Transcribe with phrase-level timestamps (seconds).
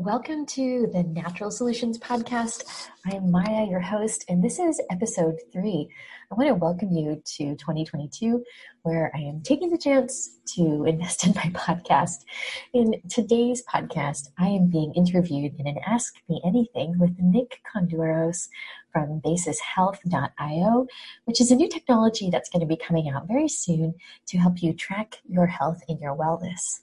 [0.00, 2.88] Welcome to the Natural Solutions Podcast.
[3.04, 5.90] I am Maya, your host, and this is episode three.
[6.30, 8.42] I want to welcome you to 2022,
[8.80, 12.24] where I am taking the chance to invest in my podcast.
[12.72, 18.48] In today's podcast, I am being interviewed in an Ask Me Anything with Nick Koundouros
[18.90, 20.86] from basishealth.io,
[21.26, 23.92] which is a new technology that's going to be coming out very soon
[24.28, 26.80] to help you track your health and your wellness.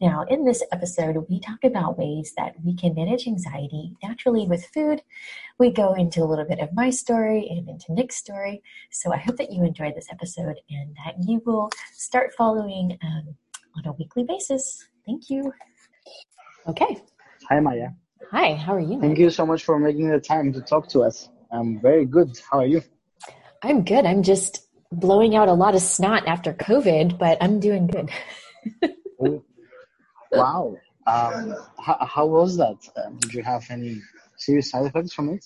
[0.00, 4.66] Now, in this episode, we talk about ways that we can manage anxiety naturally with
[4.66, 5.00] food.
[5.58, 8.62] We go into a little bit of my story and into Nick's story.
[8.90, 13.34] So I hope that you enjoyed this episode and that you will start following um,
[13.76, 14.86] on a weekly basis.
[15.06, 15.50] Thank you.
[16.66, 17.02] Okay.
[17.48, 17.88] Hi, Maya.
[18.32, 19.00] Hi, how are you?
[19.00, 21.30] Thank you so much for making the time to talk to us.
[21.50, 22.38] I'm very good.
[22.50, 22.82] How are you?
[23.62, 24.04] I'm good.
[24.04, 28.10] I'm just blowing out a lot of snot after COVID, but I'm doing good.
[30.38, 30.78] Wow.
[31.06, 32.76] Um, how, how was that?
[32.96, 34.00] Um, did you have any
[34.36, 35.44] serious side effects from it?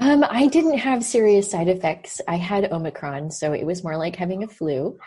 [0.00, 2.22] Um, I didn't have serious side effects.
[2.26, 4.98] I had Omicron, so it was more like having a flu.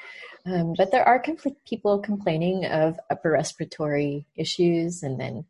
[0.46, 5.46] Um, but there are compl- people complaining of upper respiratory issues and then,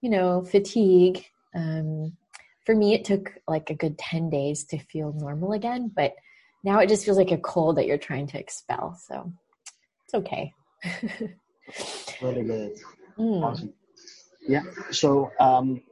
[0.00, 1.24] you know, fatigue.
[1.54, 2.16] Um,
[2.64, 6.14] for me, it took like a good 10 days to feel normal again, but
[6.64, 8.98] now it just feels like a cold that you're trying to expel.
[9.06, 9.32] So
[10.04, 10.54] it's okay.
[12.22, 12.78] really good.
[13.18, 13.42] Mm.
[13.42, 13.72] Awesome.
[14.46, 14.62] Yeah.
[14.90, 15.82] So um,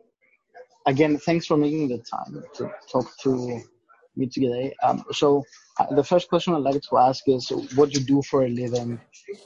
[0.86, 3.60] again, thanks for making the time to talk to
[4.16, 4.74] me today.
[4.82, 5.42] Um, so
[5.78, 9.00] uh, the first question I'd like to ask is what you do for a living,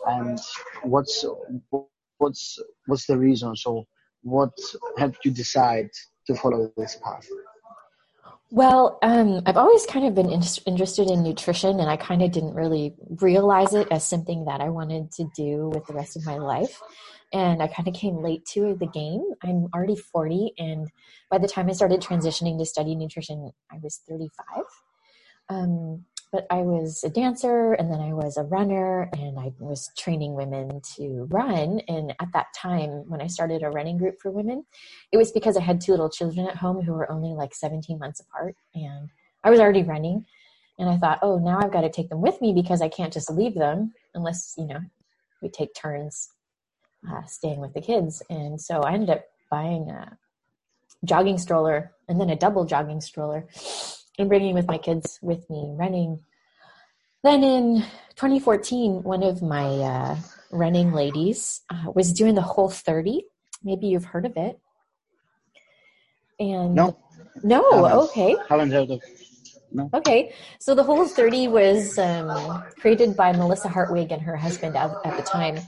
[0.07, 0.39] and
[0.83, 1.25] what's
[2.19, 3.57] what's what's the reason?
[3.57, 3.87] So
[4.23, 4.53] what
[4.99, 5.89] helped you decide
[6.27, 7.27] to follow this path?
[8.51, 12.33] Well, um, I've always kind of been in- interested in nutrition, and I kind of
[12.33, 16.25] didn't really realize it as something that I wanted to do with the rest of
[16.25, 16.81] my life.
[17.33, 19.23] And I kind of came late to the game.
[19.43, 20.89] I'm already 40, and
[21.31, 24.65] by the time I started transitioning to study nutrition, I was 35.
[25.51, 29.91] Um, but I was a dancer and then I was a runner and I was
[29.97, 31.81] training women to run.
[31.89, 34.65] And at that time, when I started a running group for women,
[35.11, 37.99] it was because I had two little children at home who were only like 17
[37.99, 38.57] months apart.
[38.75, 39.09] And
[39.43, 40.27] I was already running.
[40.79, 43.13] And I thought, oh, now I've got to take them with me because I can't
[43.13, 44.81] just leave them unless, you know,
[45.41, 46.29] we take turns
[47.09, 48.23] uh, staying with the kids.
[48.31, 50.17] And so I ended up buying a
[51.05, 53.47] jogging stroller and then a double jogging stroller
[54.19, 56.21] and bringing with my kids with me running.
[57.23, 57.85] Then in
[58.17, 60.17] 2014, one of my uh,
[60.51, 63.23] running ladies uh, was doing the Whole30.
[63.63, 64.59] Maybe you've heard of it.
[66.41, 66.97] And no,
[67.43, 69.01] no, haven't, okay, haven't heard of.
[69.73, 69.91] No.
[69.93, 75.17] Okay, so the Whole30 was um, created by Melissa Hartwig and her husband at, at
[75.17, 75.59] the time.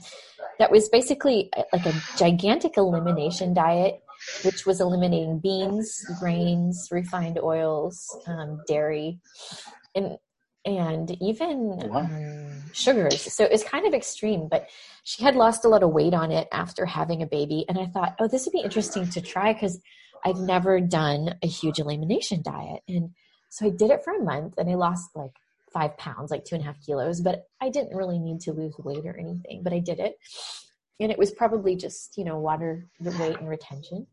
[0.59, 4.01] That was basically uh, like a gigantic elimination diet
[4.43, 9.19] which was eliminating beans, grains, refined oils, um, dairy,
[9.95, 10.17] and
[10.63, 13.33] and even um, sugars.
[13.33, 14.69] So it was kind of extreme, but
[15.03, 17.65] she had lost a lot of weight on it after having a baby.
[17.67, 19.81] And I thought, oh, this would be interesting to try because
[20.23, 22.83] I've never done a huge elimination diet.
[22.87, 23.09] And
[23.49, 25.31] so I did it for a month and I lost like
[25.73, 28.75] five pounds, like two and a half kilos, but I didn't really need to lose
[28.77, 30.15] weight or anything, but I did it.
[30.99, 34.07] And it was probably just you know water weight and retention.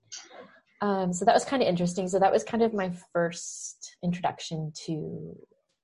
[0.81, 2.09] Um, so that was kind of interesting.
[2.09, 5.37] So that was kind of my first introduction to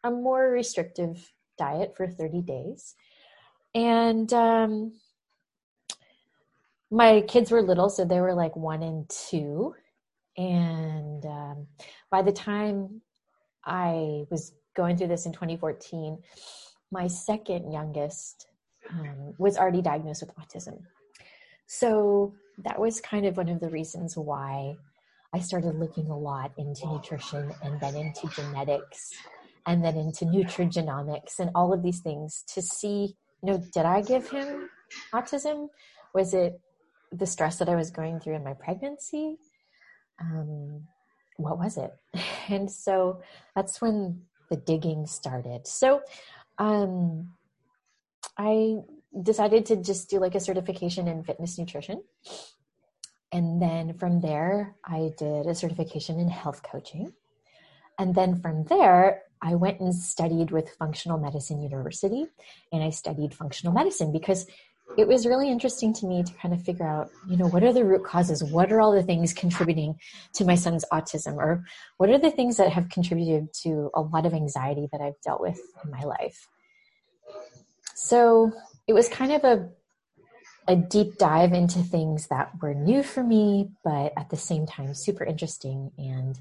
[0.05, 2.95] a more restrictive diet for 30 days.
[3.75, 4.93] And um,
[6.91, 9.75] my kids were little so they were like one and two.
[10.37, 11.67] And um,
[12.11, 13.01] by the time
[13.67, 16.19] i was going through this in 2014
[16.95, 18.47] my second youngest
[18.89, 20.83] um, was already diagnosed with autism.
[21.67, 24.77] So that was kind of one of the reasons why
[25.33, 29.11] I started looking a lot into nutrition and then into genetics
[29.67, 34.03] and then into nutrigenomics and all of these things to see, you know, did I
[34.03, 34.69] give him
[35.13, 35.69] autism?
[36.15, 36.61] Was it
[37.11, 39.37] the stress that I was going through in my pregnancy?
[40.21, 40.87] Um,
[41.39, 41.91] what was it?
[42.47, 43.23] And so
[43.57, 45.67] that's when the digging started.
[45.67, 46.03] So,
[46.59, 47.33] um,
[48.37, 48.79] I
[49.23, 52.03] decided to just do like a certification in fitness nutrition.
[53.33, 57.13] And then from there, I did a certification in health coaching.
[57.99, 62.27] And then from there, I went and studied with Functional Medicine University
[62.73, 64.47] and I studied functional medicine because
[64.97, 67.73] it was really interesting to me to kind of figure out, you know, what are
[67.73, 68.45] the root causes?
[68.45, 69.97] What are all the things contributing
[70.35, 71.37] to my son's autism?
[71.37, 71.65] Or
[71.97, 75.41] what are the things that have contributed to a lot of anxiety that I've dealt
[75.41, 76.49] with in my life?
[77.95, 78.53] So
[78.87, 79.69] it was kind of a
[80.67, 84.95] a deep dive into things that were new for me, but at the same time,
[84.95, 85.91] super interesting.
[85.99, 86.39] And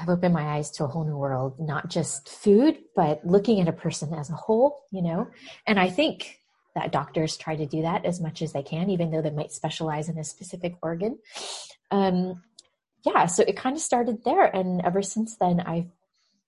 [0.00, 3.68] have opened my eyes to a whole new world, not just food, but looking at
[3.68, 5.28] a person as a whole, you know?
[5.66, 6.38] And I think
[6.74, 9.52] that doctors try to do that as much as they can, even though they might
[9.52, 11.18] specialize in a specific organ.
[11.90, 12.42] Um,
[13.04, 14.44] yeah, so it kind of started there.
[14.44, 15.88] And ever since then, I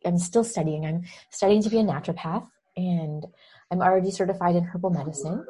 [0.04, 0.86] am still studying.
[0.86, 2.46] I'm studying to be a naturopath
[2.76, 3.26] and
[3.70, 5.46] I'm already certified in herbal medicine,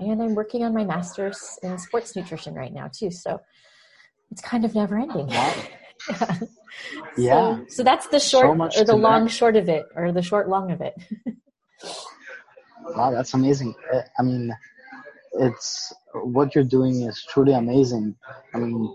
[0.00, 3.10] and I'm working on my master's in sports nutrition right now too.
[3.10, 3.40] So
[4.30, 5.30] it's kind of never ending.
[6.08, 6.38] Yeah.
[7.16, 7.56] yeah.
[7.56, 9.28] So, so, that's the short so or the long learn.
[9.28, 10.94] short of it, or the short long of it.
[12.96, 13.74] wow, that's amazing.
[13.92, 14.54] Uh, I mean,
[15.34, 18.14] it's what you're doing is truly amazing.
[18.54, 18.94] I mean,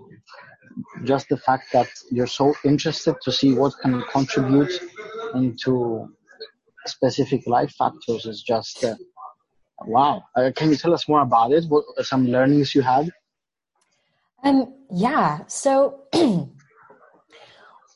[1.03, 4.71] just the fact that you're so interested to see what can contribute
[5.35, 6.09] into
[6.85, 8.95] specific life factors is just uh,
[9.85, 10.23] wow.
[10.35, 11.65] Uh, can you tell us more about it?
[11.67, 13.11] What some learnings you had?
[14.43, 15.41] Um, yeah.
[15.47, 16.03] So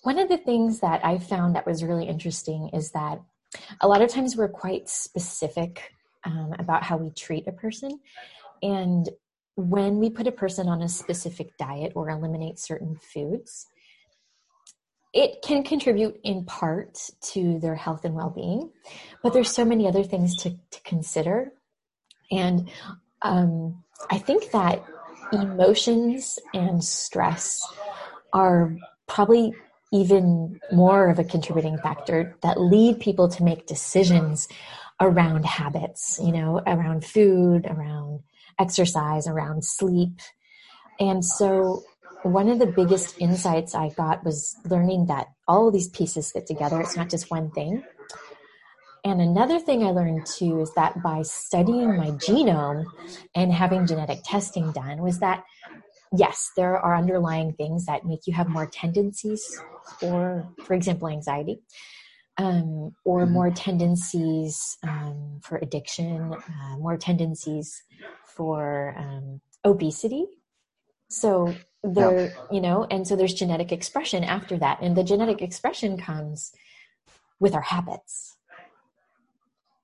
[0.05, 3.21] one of the things that I found that was really interesting is that
[3.81, 5.91] a lot of times we're quite specific
[6.23, 7.99] um, about how we treat a person,
[8.61, 9.09] and
[9.55, 13.67] when we put a person on a specific diet or eliminate certain foods,
[15.13, 18.69] it can contribute in part to their health and well-being.
[19.23, 21.53] But there's so many other things to, to consider.
[22.31, 22.69] And
[23.21, 24.83] um, i think that
[25.33, 27.61] emotions and stress
[28.33, 28.75] are
[29.07, 29.53] probably
[29.91, 34.47] even more of a contributing factor that lead people to make decisions
[34.99, 38.21] around habits you know around food around
[38.59, 40.19] exercise around sleep
[40.99, 41.83] and so
[42.25, 46.81] one of the biggest insights I got was learning that all these pieces fit together.
[46.81, 47.83] It's not just one thing.
[49.03, 52.85] And another thing I learned too is that by studying my genome
[53.35, 55.43] and having genetic testing done, was that
[56.15, 59.61] yes, there are underlying things that make you have more tendencies
[59.99, 61.61] for, for example, anxiety,
[62.37, 63.33] um, or mm-hmm.
[63.33, 67.83] more tendencies um, for addiction, uh, more tendencies
[68.25, 70.25] for um, obesity.
[71.09, 71.53] So
[71.93, 76.51] there you know and so there's genetic expression after that and the genetic expression comes
[77.39, 78.37] with our habits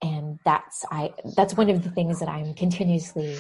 [0.02, 3.38] and that's i that's one of the things that i'm continuously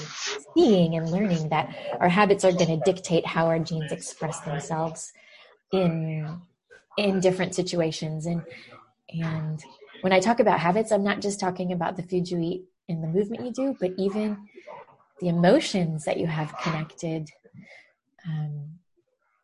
[0.56, 5.12] seeing and learning that our habits are going to dictate how our genes express themselves
[5.72, 6.40] in
[6.98, 8.44] in different situations and
[9.10, 9.64] and
[10.02, 13.04] when i talk about habits i'm not just talking about the food you eat and
[13.04, 14.38] the movement you do but even
[15.20, 17.30] the emotions that you have connected
[18.28, 18.80] um,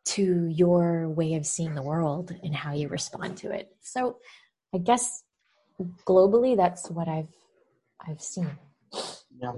[0.04, 3.70] to your way of seeing the world and how you respond to it.
[3.80, 4.16] So,
[4.74, 5.22] I guess
[6.06, 7.34] globally, that's what I've
[8.06, 8.50] I've seen.
[9.40, 9.52] Yeah,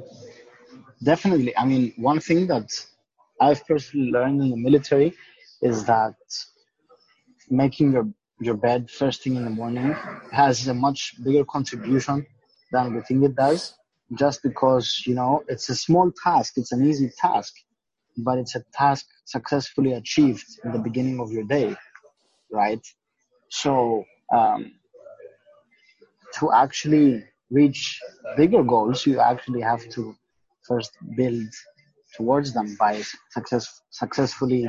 [1.02, 1.56] definitely.
[1.56, 2.68] I mean, one thing that
[3.40, 5.14] I've personally learned in the military
[5.62, 6.14] is that
[7.48, 8.08] making your
[8.40, 9.94] your bed first thing in the morning
[10.32, 12.26] has a much bigger contribution
[12.72, 13.74] than we think it does
[14.18, 17.52] just because you know it's a small task it's an easy task
[18.16, 21.74] but it's a task successfully achieved in the beginning of your day,
[22.50, 22.84] right?
[23.50, 24.72] So, um,
[26.38, 28.00] to actually reach
[28.36, 30.14] bigger goals, you actually have to
[30.66, 31.48] first build
[32.16, 34.68] towards them by success, successfully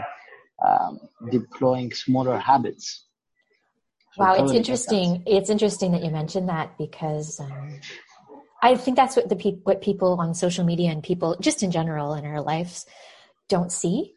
[0.66, 1.00] um,
[1.32, 3.06] deploying smaller habits.
[4.14, 5.24] So wow, it's interesting.
[5.26, 7.80] It's interesting that you mentioned that because um,
[8.62, 11.72] I think that's what the pe- what people on social media and people just in
[11.72, 12.86] general in our lives
[13.48, 14.14] don't see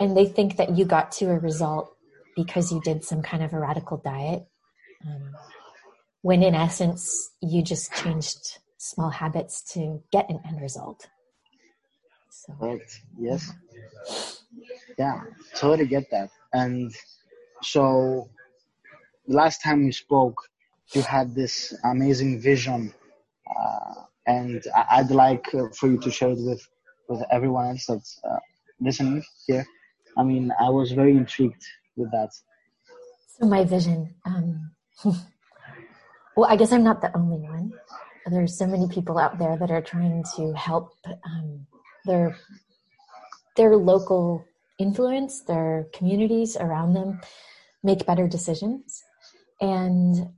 [0.00, 1.94] and they think that you got to a result
[2.36, 4.46] because you did some kind of a radical diet
[5.06, 5.34] um,
[6.22, 11.08] when in essence you just changed small habits to get an end result
[12.30, 13.52] so, right yes
[14.98, 15.22] yeah
[15.54, 16.92] totally get that and
[17.62, 18.28] so
[19.26, 20.40] last time we spoke
[20.94, 22.92] you had this amazing vision
[23.58, 23.94] uh,
[24.26, 26.66] and i'd like for you to share it with
[27.08, 28.38] with everyone else that's uh,
[28.80, 29.66] listening here.
[30.16, 31.64] I mean, I was very intrigued
[31.96, 32.30] with that.
[33.38, 34.14] So my vision.
[34.24, 34.72] Um,
[36.38, 37.72] well, I guess I'm not the only one.
[38.26, 40.92] There's so many people out there that are trying to help
[41.24, 41.66] um,
[42.06, 42.36] their
[43.56, 44.44] their local
[44.78, 47.20] influence, their communities around them,
[47.82, 49.02] make better decisions.
[49.60, 50.28] And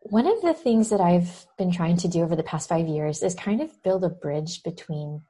[0.00, 3.22] one of the things that I've been trying to do over the past five years
[3.22, 5.20] is kind of build a bridge between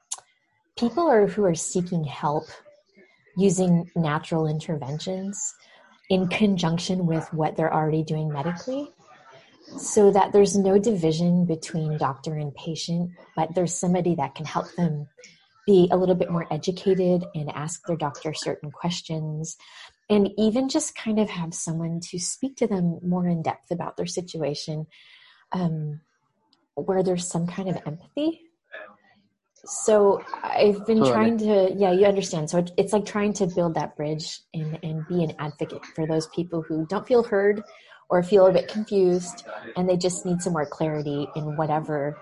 [0.78, 2.44] people are who are seeking help
[3.36, 5.54] using natural interventions
[6.08, 8.92] in conjunction with what they're already doing medically
[9.76, 14.66] so that there's no division between doctor and patient, but there's somebody that can help
[14.76, 15.06] them
[15.66, 19.56] be a little bit more educated and ask their doctor certain questions.
[20.08, 23.98] And even just kind of have someone to speak to them more in depth about
[23.98, 24.86] their situation
[25.52, 26.00] um,
[26.74, 28.40] where there's some kind of empathy.
[29.64, 31.10] So i've been totally.
[31.10, 32.48] trying to yeah you understand.
[32.48, 36.28] So it's like trying to build that bridge and and be an advocate for those
[36.28, 37.62] people who don't feel heard
[38.10, 39.46] or feel a bit confused
[39.76, 42.18] and they just need some more clarity in whatever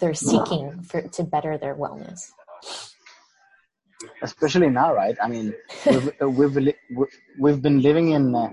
[0.00, 2.30] they're seeking for to better their wellness
[4.22, 5.54] especially now right i mean
[5.86, 6.74] we've we've,
[7.38, 8.50] we've been living in uh,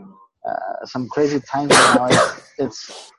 [0.47, 3.11] uh, some crazy times now it's, it's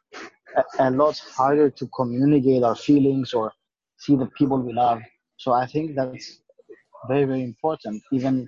[0.56, 3.52] a, a lot harder to communicate our feelings or
[3.98, 5.00] see the people we love.
[5.36, 6.40] So I think that's
[7.08, 8.02] very, very important.
[8.12, 8.46] Even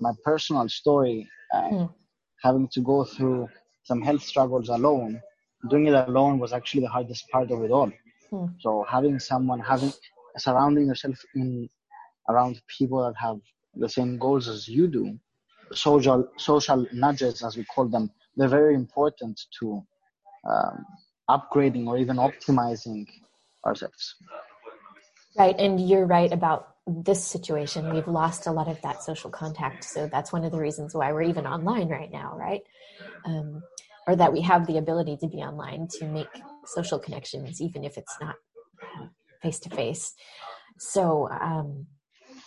[0.00, 1.94] my personal story, uh, mm.
[2.42, 3.48] having to go through
[3.84, 5.20] some health struggles alone,
[5.70, 7.90] doing it alone was actually the hardest part of it all.
[8.32, 8.54] Mm.
[8.60, 9.92] So having someone, having
[10.36, 11.68] surrounding yourself in
[12.28, 13.38] around people that have
[13.74, 15.18] the same goals as you do,
[15.72, 19.82] social social nudges as we call them, they're very important to
[20.50, 20.84] um,
[21.30, 23.06] upgrading or even optimizing
[23.66, 24.16] ourselves.
[25.36, 25.58] Right.
[25.58, 27.92] And you're right about this situation.
[27.92, 29.84] We've lost a lot of that social contact.
[29.84, 32.62] So that's one of the reasons why we're even online right now, right?
[33.24, 33.62] Um,
[34.06, 36.28] or that we have the ability to be online to make
[36.66, 38.36] social connections, even if it's not
[39.42, 40.14] face to face.
[40.78, 41.86] So um,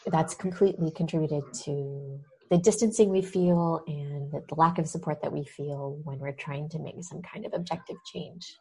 [0.08, 5.44] that's completely contributed to the distancing we feel and the lack of support that we
[5.44, 8.58] feel when we're trying to make some kind of objective change.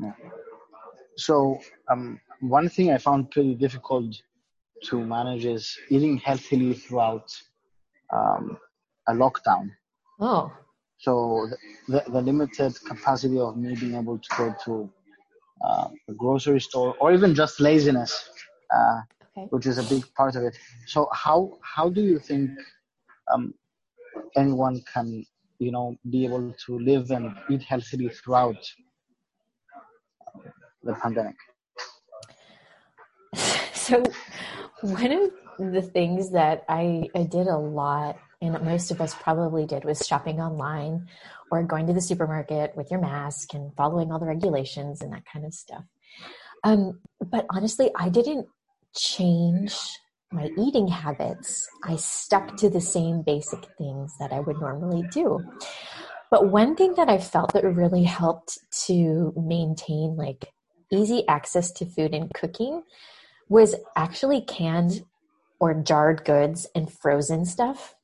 [0.00, 0.12] Yeah.
[1.16, 4.20] So, um, one thing I found pretty difficult
[4.84, 7.30] to manage is eating healthily throughout
[8.12, 8.58] um,
[9.08, 9.70] a lockdown.
[10.20, 10.52] Oh.
[10.98, 11.48] So,
[11.88, 14.90] the, the, limited capacity of me being able to go to
[15.64, 18.30] uh, a grocery store or even just laziness
[18.74, 19.00] uh,
[19.36, 19.46] okay.
[19.50, 20.56] which is a big part of it.
[20.86, 22.50] So how how do you think
[23.32, 23.54] um,
[24.36, 25.24] anyone can
[25.58, 28.60] you know be able to live and eat healthily throughout
[30.82, 31.36] the pandemic?
[33.74, 34.02] So
[34.80, 39.66] one of the things that I, I did a lot and most of us probably
[39.66, 41.08] did was shopping online
[41.50, 45.24] or going to the supermarket with your mask and following all the regulations and that
[45.30, 45.84] kind of stuff.
[46.62, 48.46] Um, but honestly, I didn't
[48.96, 49.76] change
[50.34, 55.40] my eating habits, I stuck to the same basic things that I would normally do.
[56.30, 60.52] But one thing that I felt that really helped to maintain like
[60.90, 62.82] easy access to food and cooking
[63.48, 65.04] was actually canned
[65.60, 67.94] or jarred goods and frozen stuff.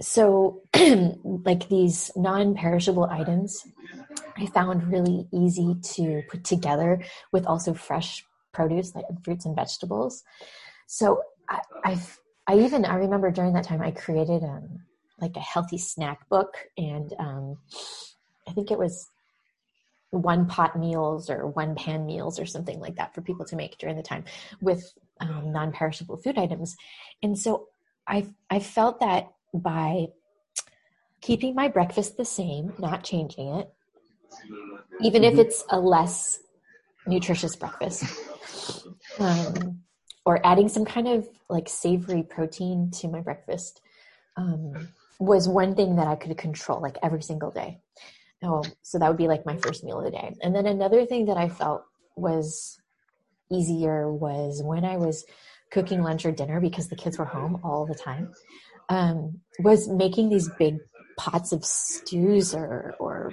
[0.00, 3.66] So, like these non perishable items,
[4.36, 10.22] I found really easy to put together with also fresh produce like fruits and vegetables.
[10.86, 14.80] So I, I've I even I remember during that time I created um
[15.20, 17.58] like a healthy snack book and um
[18.48, 19.08] I think it was
[20.10, 23.78] one pot meals or one pan meals or something like that for people to make
[23.78, 24.24] during the time
[24.60, 26.76] with um, non-perishable food items.
[27.22, 27.68] And so
[28.06, 30.06] I I felt that by
[31.20, 33.72] keeping my breakfast the same not changing it
[35.00, 35.38] even mm-hmm.
[35.38, 36.40] if it's a less
[37.06, 38.04] nutritious breakfast
[39.18, 39.80] um,
[40.24, 43.80] or adding some kind of like savory protein to my breakfast
[44.36, 47.80] um, was one thing that I could control like every single day.
[48.42, 50.34] Oh, so that would be like my first meal of the day.
[50.42, 51.84] And then another thing that I felt
[52.16, 52.80] was
[53.50, 55.24] easier was when I was
[55.70, 58.32] cooking lunch or dinner because the kids were home all the time.
[58.92, 60.78] Um, was making these big
[61.16, 63.32] pots of stews or or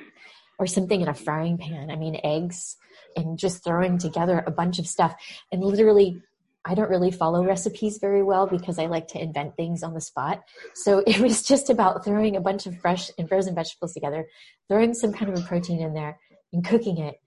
[0.57, 1.89] or something in a frying pan.
[1.89, 2.77] I mean, eggs
[3.15, 5.15] and just throwing together a bunch of stuff
[5.51, 6.21] and literally
[6.65, 10.01] I don't really follow recipes very well because I like to invent things on the
[10.01, 10.43] spot.
[10.75, 14.27] So it was just about throwing a bunch of fresh and frozen vegetables together,
[14.67, 16.19] throwing some kind of a protein in there,
[16.51, 17.19] and cooking it.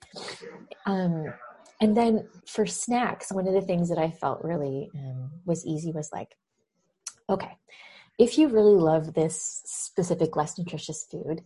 [0.87, 1.33] Um,
[1.81, 5.91] and then for snacks, one of the things that I felt really um, was easy
[5.91, 6.37] was like,
[7.29, 7.57] okay,
[8.19, 11.43] if you really love this specific less nutritious food,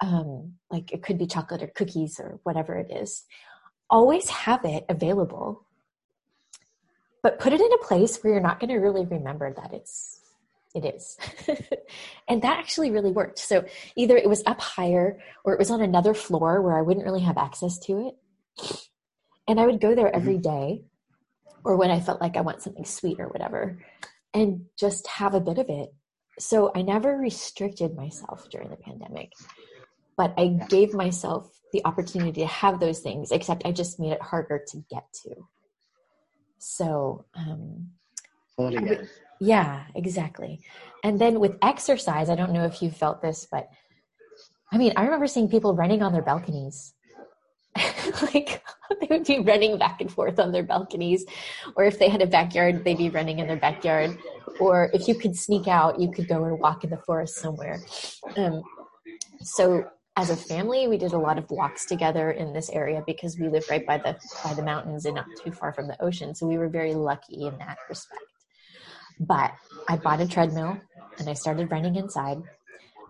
[0.00, 3.24] um, like it could be chocolate or cookies or whatever it is,
[3.88, 5.66] always have it available,
[7.22, 10.20] but put it in a place where you're not going to really remember that it's
[10.74, 11.16] it is.
[12.28, 13.38] and that actually really worked.
[13.38, 13.64] So
[13.96, 17.22] either it was up higher or it was on another floor where I wouldn't really
[17.22, 18.78] have access to it.
[19.48, 20.42] And I would go there every mm-hmm.
[21.64, 23.78] or when I felt like I want something sweet or whatever
[24.32, 25.92] and just have a bit of it.
[26.38, 29.32] So I never restricted myself during the pandemic
[30.20, 34.20] but I gave myself the opportunity to have those things, except I just made it
[34.20, 35.34] harder to get to.
[36.58, 37.88] So, um,
[39.40, 40.60] yeah, exactly.
[41.04, 43.70] And then with exercise, I don't know if you felt this, but
[44.70, 46.92] I mean, I remember seeing people running on their balconies.
[48.22, 48.62] like
[49.00, 51.24] they would be running back and forth on their balconies,
[51.76, 54.18] or if they had a backyard, they'd be running in their backyard.
[54.58, 57.80] Or if you could sneak out, you could go and walk in the forest somewhere.
[58.36, 58.62] Um,
[59.42, 59.84] so
[60.16, 63.48] as a family, we did a lot of walks together in this area because we
[63.48, 66.34] live right by the by the mountains and not too far from the ocean.
[66.34, 68.20] So we were very lucky in that respect.
[69.18, 69.52] But
[69.88, 70.80] I bought a treadmill
[71.18, 72.42] and I started running inside.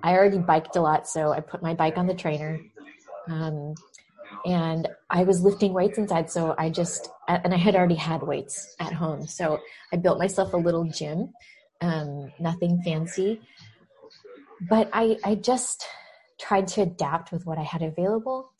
[0.03, 2.61] I already biked a lot, so I put my bike on the trainer.
[3.29, 3.75] Um,
[4.45, 8.75] and I was lifting weights inside, so I just and I had already had weights
[8.81, 9.61] at home, so
[9.93, 11.33] I built myself a little gym,
[11.81, 13.41] um, nothing fancy,
[14.61, 15.87] but I I just
[16.39, 18.53] tried to adapt with what I had available,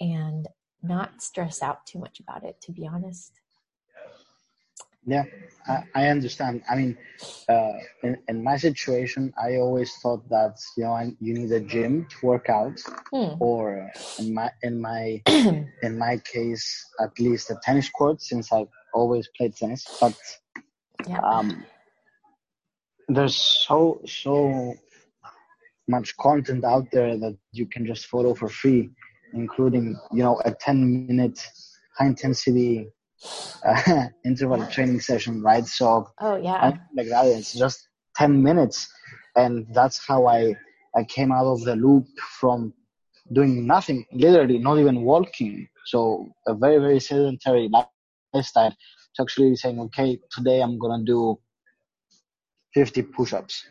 [0.00, 0.48] and
[0.82, 2.60] not stress out too much about it.
[2.62, 3.40] To be honest.
[5.06, 5.24] Yeah,
[5.66, 6.62] I, I understand.
[6.68, 6.98] I mean,
[7.48, 11.60] uh, in, in my situation, I always thought that you know I, you need a
[11.60, 12.80] gym to work out,
[13.12, 13.34] hmm.
[13.40, 18.68] or in my in my in my case, at least a tennis court, since I've
[18.92, 19.86] always played tennis.
[20.00, 20.16] But
[21.06, 21.18] yeah.
[21.18, 21.64] um,
[23.08, 24.74] there's so so
[25.86, 28.90] much content out there that you can just follow for free,
[29.34, 31.46] including you know a 10 minute
[31.98, 32.88] high intensity
[33.64, 35.66] uh, interval training session, right?
[35.66, 37.26] So oh yeah, like that.
[37.26, 38.88] It's just ten minutes,
[39.36, 40.54] and that's how I
[40.96, 42.06] I came out of the loop
[42.40, 42.72] from
[43.32, 45.68] doing nothing, literally not even walking.
[45.86, 47.70] So a very very sedentary
[48.34, 51.38] lifestyle to actually saying, okay, today I'm gonna do
[52.74, 53.64] 50 push-ups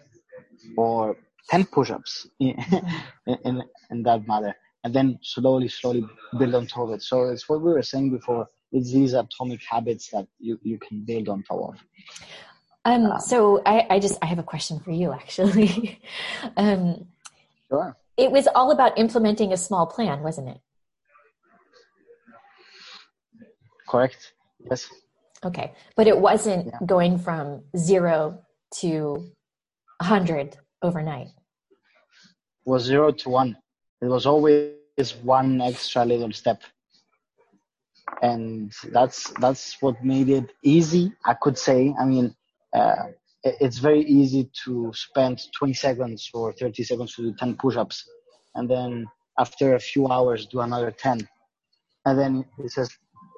[0.77, 1.17] or
[1.49, 2.55] 10 push-ups in,
[3.45, 6.05] in, in that matter and then slowly slowly
[6.39, 9.61] build on top of it so it's what we were saying before it's these atomic
[9.63, 11.75] habits that you, you can build on top of.
[12.85, 16.01] Um, um, so I, I just I have a question for you actually.
[16.57, 17.05] um,
[17.69, 17.95] sure.
[18.17, 20.59] It was all about implementing a small plan, wasn't it?
[23.87, 24.33] Correct.
[24.69, 24.89] Yes.
[25.45, 26.79] Okay, but it wasn't yeah.
[26.85, 28.39] going from zero
[28.79, 29.31] to
[29.99, 31.27] a hundred overnight.
[32.65, 33.57] It was zero to one.
[34.01, 34.73] It was always
[35.21, 36.61] one extra little step
[38.21, 41.93] and that's that's what made it easy i could say.
[41.99, 42.35] I mean
[42.73, 43.07] uh,
[43.43, 48.09] it's very easy to spend 20 seconds or 30 seconds to do 10 push-ups.
[48.55, 49.05] And then
[49.37, 51.27] after a few hours do another 10
[52.05, 52.77] and then it's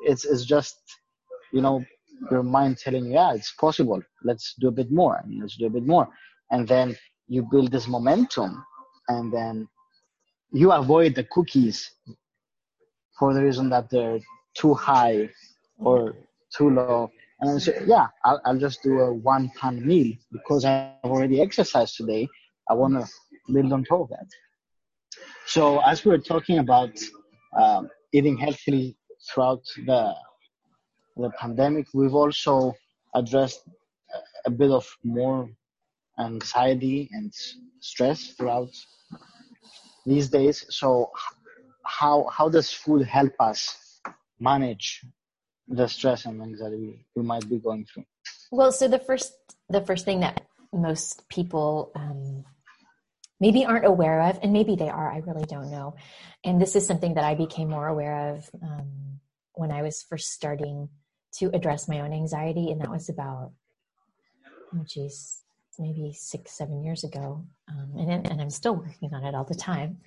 [0.03, 0.77] it's just
[1.51, 1.83] you know
[2.31, 4.01] your mind telling you yeah it's possible.
[4.23, 5.21] Let's do a bit more.
[5.23, 6.07] And let's do a bit more.
[6.51, 6.95] And then
[7.27, 8.63] you build this momentum.
[9.07, 9.67] And then
[10.51, 11.91] you avoid the cookies
[13.17, 14.19] for the reason that they're
[14.55, 15.29] too high
[15.79, 16.15] or
[16.55, 17.11] too low.
[17.41, 21.97] And say, yeah, I'll, I'll just do a one pan meal because I've already exercised
[21.97, 22.27] today.
[22.69, 23.07] I want to
[23.53, 24.27] build on top of that.
[25.45, 26.97] So as we were talking about
[27.55, 28.97] um, eating healthily
[29.29, 30.13] throughout the
[31.17, 32.73] the pandemic, we've also
[33.13, 33.61] addressed
[34.45, 35.49] a bit of more
[36.19, 37.33] anxiety and
[37.79, 38.69] stress throughout
[40.05, 40.65] these days.
[40.69, 41.11] So
[41.83, 43.84] how how does food help us
[44.39, 45.05] manage
[45.67, 48.05] the stress and anxiety we, might be going through?
[48.51, 49.33] Well, so the first
[49.69, 52.45] the first thing that most people um,
[53.39, 55.95] maybe aren't aware of, and maybe they are, I really don't know.
[56.43, 59.19] And this is something that I became more aware of um,
[59.53, 60.89] when I was first starting
[61.37, 63.51] to address my own anxiety, and that was about
[64.73, 65.41] oh geez,
[65.79, 69.55] maybe six seven years ago, um, and and I'm still working on it all the
[69.55, 69.97] time.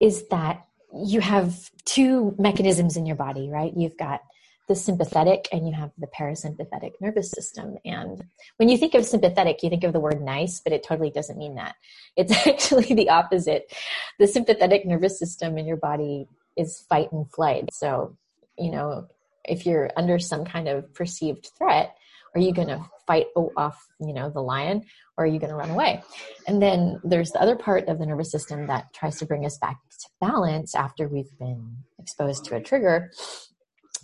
[0.00, 3.72] Is that you have two mechanisms in your body, right?
[3.76, 4.20] You've got
[4.68, 7.76] the sympathetic and you have the parasympathetic nervous system.
[7.84, 8.24] And
[8.56, 11.38] when you think of sympathetic, you think of the word nice, but it totally doesn't
[11.38, 11.74] mean that.
[12.16, 13.72] It's actually the opposite.
[14.18, 16.26] The sympathetic nervous system in your body
[16.56, 17.70] is fight and flight.
[17.72, 18.16] So,
[18.58, 19.08] you know,
[19.44, 21.96] if you're under some kind of perceived threat,
[22.34, 24.82] are you going to fight off, you know, the lion
[25.16, 26.02] or are you going to run away?
[26.46, 29.58] And then there's the other part of the nervous system that tries to bring us
[29.58, 33.10] back to balance after we've been exposed to a trigger,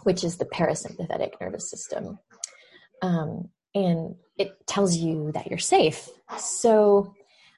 [0.02, 2.18] which is the parasympathetic nervous system.
[3.00, 6.08] Um, and it tells you that you're safe.
[6.38, 7.14] So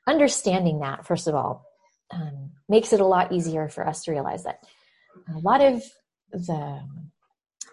[0.07, 1.65] understanding that, first of all,
[2.11, 4.61] um, makes it a lot easier for us to realize that
[5.35, 5.83] a lot of
[6.33, 6.81] the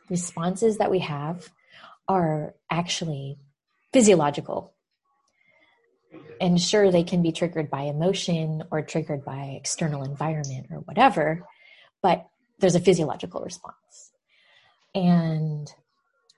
[0.09, 1.49] responses that we have
[2.07, 3.37] are actually
[3.93, 4.73] physiological.
[6.39, 11.43] and sure they can be triggered by emotion or triggered by external environment or whatever
[12.01, 12.27] but
[12.59, 14.11] there's a physiological response
[14.93, 15.73] and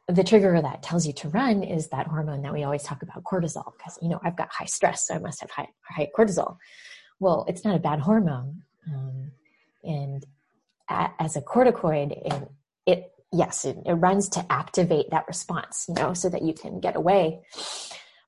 [0.08, 3.24] the trigger that tells you to run is that hormone that we always talk about
[3.24, 6.58] cortisol because you know i've got high stress so i must have high, high cortisol
[7.20, 9.32] well it's not a bad hormone um,
[9.84, 10.26] and
[10.90, 12.50] as a corticoid it,
[12.86, 16.80] it yes it, it runs to activate that response you know so that you can
[16.80, 17.42] get away.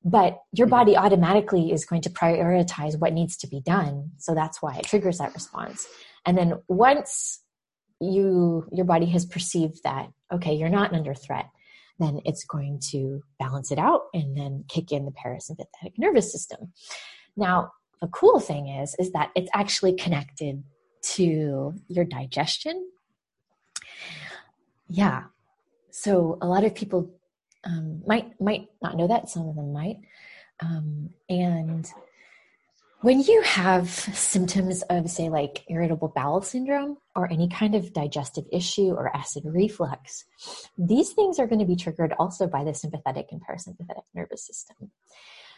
[0.03, 0.71] But your mm-hmm.
[0.71, 4.11] body automatically is going to prioritize what needs to be done.
[4.17, 5.87] So that's why it triggers that response.
[6.25, 7.41] And then once
[7.99, 11.45] you your body has perceived that okay you're not under threat
[11.99, 16.73] then it's going to balance it out and then kick in the parasympathetic nervous system.
[17.37, 20.63] Now the cool thing is is that it's actually connected
[21.03, 22.83] to your digestion
[24.91, 25.23] yeah.
[25.91, 27.11] So a lot of people
[27.63, 29.29] um, might might not know that.
[29.29, 29.97] Some of them might.
[30.59, 31.87] Um, and
[33.01, 38.45] when you have symptoms of say like irritable bowel syndrome or any kind of digestive
[38.51, 40.25] issue or acid reflux
[40.77, 44.91] these things are going to be triggered also by the sympathetic and parasympathetic nervous system.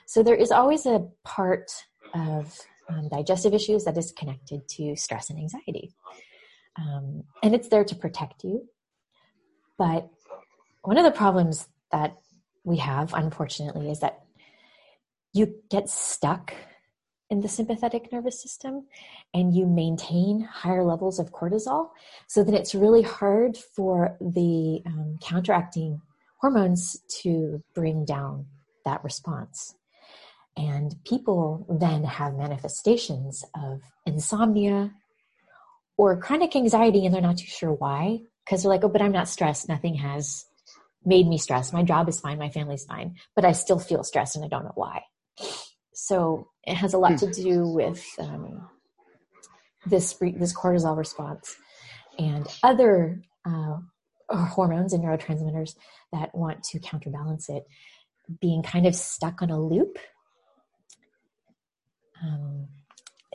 [0.05, 1.69] So there is always a part
[2.13, 5.93] of um, digestive issues that is connected to stress and anxiety.
[6.77, 8.69] Um, and it's there to protect you
[9.83, 10.09] but
[10.83, 12.15] one of the problems that
[12.63, 14.23] we have, unfortunately, is that
[15.33, 16.53] you get stuck
[17.29, 18.85] in the sympathetic nervous system
[19.33, 21.89] and you maintain higher levels of cortisol.
[22.27, 25.99] So then it's really hard for the um, counteracting
[26.39, 28.45] hormones to bring down
[28.85, 29.75] that response.
[30.55, 34.93] And people then have manifestations of insomnia
[35.97, 39.11] or chronic anxiety and they're not too sure why because they're like, oh, but I'm
[39.11, 39.69] not stressed.
[39.69, 40.45] Nothing has
[41.05, 41.73] made me stressed.
[41.73, 44.63] My job is fine, my family's fine, but I still feel stressed and I don't
[44.63, 45.03] know why.
[45.93, 48.67] So it has a lot to do with um,
[49.85, 51.55] this this cortisol response
[52.17, 53.77] and other uh,
[54.29, 55.75] hormones and neurotransmitters
[56.11, 57.65] that want to counterbalance it,
[58.39, 59.97] being kind of stuck on a loop.
[62.23, 62.67] Um,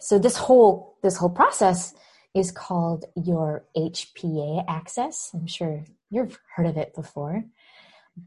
[0.01, 1.95] so this whole this whole process
[2.39, 5.31] is called your HPA axis.
[5.35, 7.45] I'm sure you've heard of it before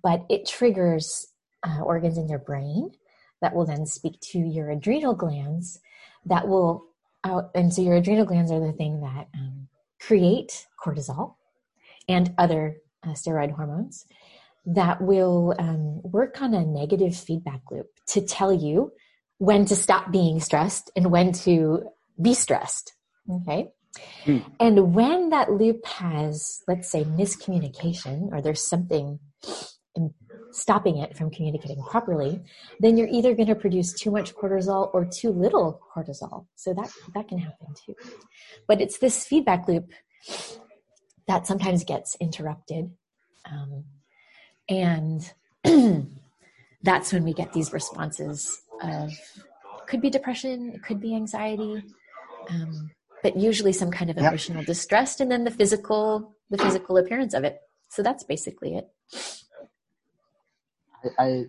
[0.03, 1.27] but it triggers
[1.63, 2.91] uh, organs in your brain
[3.41, 5.79] that will then speak to your adrenal glands
[6.25, 6.85] that will
[7.23, 9.67] out and so your adrenal glands are the thing that um,
[9.99, 11.35] create cortisol
[12.07, 14.05] and other uh, steroid hormones
[14.65, 18.91] that will um, work on a negative feedback loop to tell you
[19.37, 21.83] when to stop being stressed and when to
[22.21, 22.93] be stressed
[23.29, 23.69] okay
[24.25, 24.43] mm.
[24.59, 29.19] and when that loop has let's say miscommunication or there's something
[30.53, 32.41] stopping it from communicating properly,
[32.79, 36.45] then you're either going to produce too much cortisol or too little cortisol.
[36.55, 37.95] So that that can happen too.
[38.67, 39.91] But it's this feedback loop
[41.27, 42.91] that sometimes gets interrupted,
[43.45, 43.85] um,
[44.69, 45.33] and
[46.83, 49.11] that's when we get these responses of
[49.87, 51.83] could be depression, it could be anxiety.
[52.49, 52.91] Um,
[53.23, 54.67] but usually some kind of emotional yep.
[54.67, 58.87] distress and then the physical the physical appearance of it so that's basically it
[61.19, 61.45] I,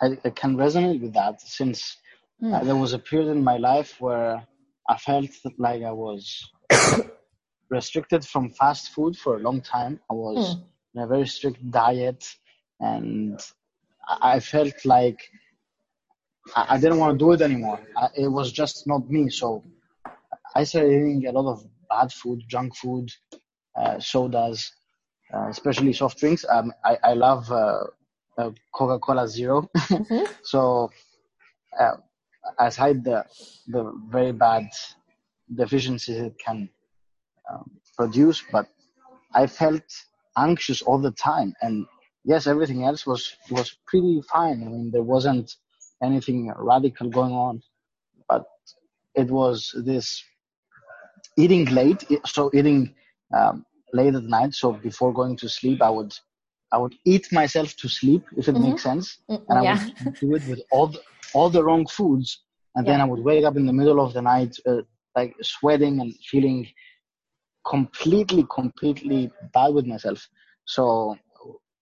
[0.00, 1.96] I, I can resonate with that since
[2.42, 2.52] mm.
[2.52, 4.46] uh, there was a period in my life where
[4.88, 6.50] I felt like I was
[7.70, 10.00] restricted from fast food for a long time.
[10.10, 10.62] I was mm.
[10.94, 12.24] in a very strict diet
[12.80, 13.40] and
[14.08, 15.20] I felt like
[16.54, 17.80] I didn't want to do it anymore.
[18.16, 19.30] it was just not me.
[19.30, 19.64] So
[20.54, 23.10] I started eating a lot of bad food, junk food,
[23.76, 24.72] uh, sodas,
[25.32, 26.44] uh, especially soft drinks.
[26.48, 27.84] Um, I, I love uh,
[28.38, 30.24] uh, Coca-Cola 0 mm-hmm.
[30.42, 30.90] so
[31.78, 31.96] uh,
[32.58, 33.24] aside the
[33.68, 34.68] the very bad
[35.54, 36.68] deficiencies it can
[37.50, 38.66] um, produce, but
[39.34, 39.82] I felt
[40.36, 41.54] anxious all the time.
[41.62, 41.86] And
[42.24, 44.62] yes, everything else was was pretty fine.
[44.62, 45.56] I mean, there wasn't
[46.02, 47.62] anything radical going on,
[48.28, 48.44] but
[49.14, 50.22] it was this
[51.36, 52.04] eating late.
[52.26, 52.94] So eating
[53.36, 54.54] um, late at night.
[54.54, 56.12] So before going to sleep, I would
[56.72, 58.70] I would eat myself to sleep if it mm-hmm.
[58.70, 59.88] makes sense, mm, and I yeah.
[60.04, 61.00] would do it with all the,
[61.32, 62.42] all the wrong foods,
[62.74, 62.94] and yeah.
[62.94, 64.82] then I would wake up in the middle of the night uh,
[65.14, 66.66] like sweating and feeling
[67.64, 70.26] completely, completely bad with myself.
[70.64, 71.16] So,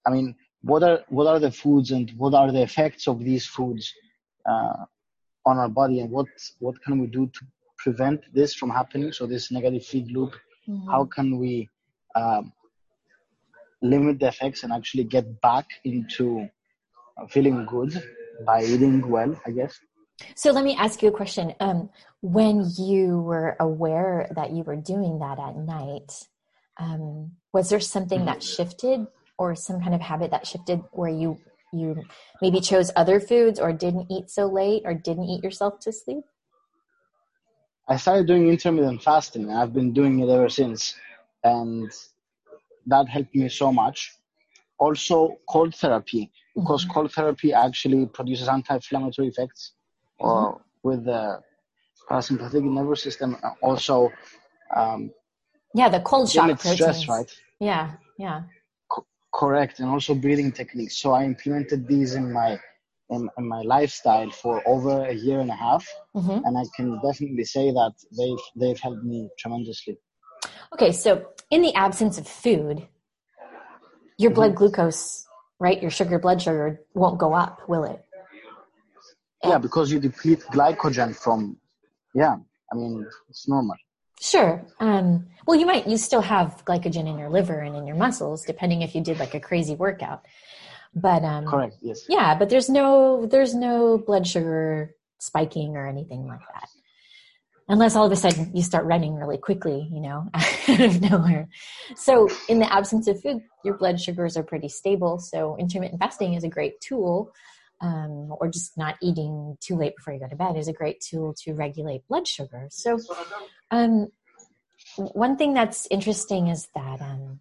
[0.06, 3.46] I mean, what are what are the foods and what are the effects of these
[3.46, 3.90] foods
[4.48, 4.84] uh,
[5.46, 6.26] on our body, and what
[6.58, 7.40] what can we do to
[7.82, 9.12] prevent this from happening?
[9.12, 10.32] So this negative feed loop,
[10.68, 10.90] mm-hmm.
[10.90, 11.68] how can we
[12.14, 12.52] um,
[13.82, 16.48] limit the effects and actually get back into
[17.28, 18.02] feeling good
[18.46, 19.78] by eating well, I guess.
[20.34, 21.54] So let me ask you a question.
[21.60, 21.90] Um,
[22.20, 26.12] when you were aware that you were doing that at night,
[26.78, 31.38] um, was there something that shifted or some kind of habit that shifted where you
[31.74, 32.02] you
[32.42, 36.24] maybe chose other foods or didn't eat so late or didn't eat yourself to sleep?
[37.88, 39.50] I started doing intermittent fasting.
[39.50, 40.94] And I've been doing it ever since,
[41.44, 41.90] and
[42.86, 44.12] that helped me so much.
[44.78, 46.92] Also, cold therapy because mm-hmm.
[46.92, 49.72] cold therapy actually produces anti-inflammatory effects
[50.20, 50.60] mm-hmm.
[50.82, 51.40] with the
[52.10, 53.36] parasympathetic nervous system.
[53.62, 54.10] Also,
[54.74, 55.10] um,
[55.74, 57.30] yeah, the cold shock stress, right?
[57.60, 58.42] Yeah, yeah.
[58.90, 60.98] Co- correct, and also breathing techniques.
[60.98, 62.60] So I implemented these in my
[63.12, 66.44] in, in my lifestyle for over a year and a half, mm-hmm.
[66.44, 69.98] and I can definitely say that they've they've helped me tremendously.
[70.72, 72.86] Okay, so in the absence of food,
[74.18, 74.34] your mm-hmm.
[74.34, 75.26] blood glucose,
[75.60, 78.04] right, your sugar blood sugar won't go up, will it?
[79.44, 81.56] Yeah, because you deplete glycogen from.
[82.14, 82.36] Yeah,
[82.72, 83.76] I mean it's normal.
[84.20, 84.64] Sure.
[84.78, 88.44] Um, well, you might, you still have glycogen in your liver and in your muscles,
[88.44, 90.24] depending if you did like a crazy workout.
[90.94, 92.04] But, um, correct, yes.
[92.08, 96.68] Yeah, but there's no, there's no blood sugar spiking or anything like that.
[97.68, 101.48] Unless all of a sudden you start running really quickly, you know, out of nowhere.
[101.94, 105.18] So, in the absence of food, your blood sugars are pretty stable.
[105.18, 107.32] So, intermittent fasting is a great tool
[107.82, 111.00] um, or just not eating too late before you go to bed is a great
[111.00, 112.68] tool to regulate blood sugar.
[112.70, 112.98] So,
[113.70, 114.08] um,
[114.96, 117.40] one thing that's interesting is that um,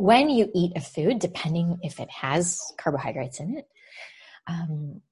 [0.00, 3.68] when you eat a food, depending if it has carbohydrates in it,
[4.46, 5.02] um,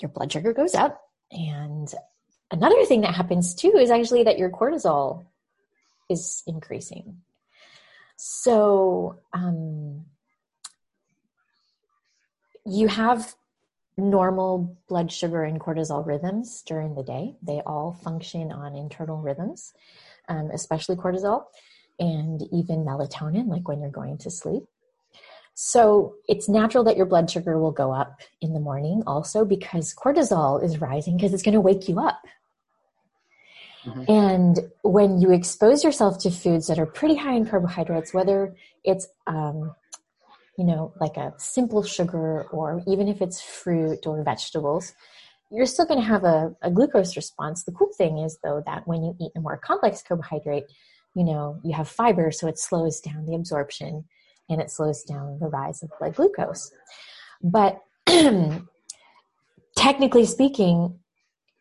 [0.00, 1.02] your blood sugar goes up.
[1.32, 1.92] And
[2.52, 5.26] another thing that happens too is actually that your cortisol
[6.08, 7.22] is increasing.
[8.16, 10.04] So, um,
[12.64, 13.34] you have
[13.96, 17.34] normal blood sugar and cortisol rhythms during the day.
[17.42, 19.72] They all function on internal rhythms,
[20.28, 21.46] um, especially cortisol
[22.00, 24.64] and even melatonin, like when you're going to sleep.
[25.54, 29.94] So it's natural that your blood sugar will go up in the morning also because
[29.94, 32.20] cortisol is rising because it's going to wake you up.
[33.84, 34.04] Mm-hmm.
[34.10, 39.06] And when you expose yourself to foods that are pretty high in carbohydrates, whether it's
[39.26, 39.74] um,
[40.60, 44.92] you know, like a simple sugar or even if it's fruit or vegetables,
[45.50, 47.64] you're still going to have a, a, glucose response.
[47.64, 50.64] The cool thing is, though, that when you eat a more complex carbohydrate,
[51.14, 54.04] you know, you have fiber, so it slows down the absorption
[54.48, 56.70] and it slows down the rise of blood glucose.
[57.42, 57.80] But
[59.76, 60.98] technically speaking,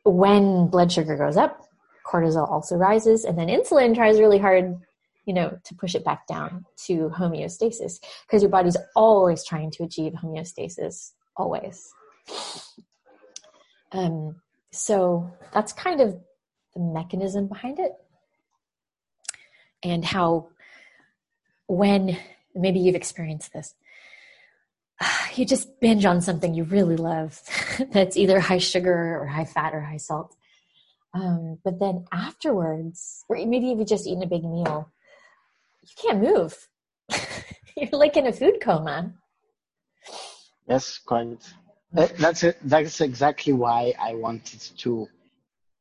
[0.04, 1.66] when blood sugar goes up,
[2.06, 4.80] cortisol also rises, and then insulin tries really hard
[5.30, 9.84] you know, to push it back down to homeostasis because your body's always trying to
[9.84, 11.88] achieve homeostasis, always.
[13.92, 16.18] Um, so that's kind of
[16.74, 17.92] the mechanism behind it
[19.84, 20.48] and how
[21.68, 22.18] when
[22.56, 23.76] maybe you've experienced this
[25.36, 27.42] you just binge on something you really love
[27.92, 30.36] that's either high sugar or high fat or high salt
[31.14, 34.92] um, but then afterwards or maybe you've just eaten a big meal
[35.90, 36.68] you can't move.
[37.78, 39.14] You're like in a food coma.
[40.68, 41.42] Yes, quite.
[41.92, 42.58] That's it.
[42.64, 45.08] That's exactly why I wanted to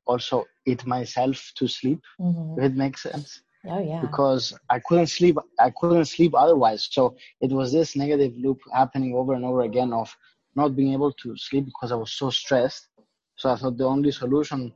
[0.07, 2.01] also eat myself to sleep.
[2.19, 2.61] Mm-hmm.
[2.61, 3.43] If it makes sense.
[3.67, 4.01] Oh yeah.
[4.01, 5.37] Because I couldn't sleep.
[5.59, 6.89] I couldn't sleep otherwise.
[6.91, 10.15] So it was this negative loop happening over and over again of
[10.55, 12.89] not being able to sleep because I was so stressed.
[13.37, 14.73] So I thought the only solution